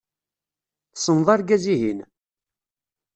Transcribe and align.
Tessneḍ 0.93 1.27
argaz-ihin? 1.33 1.99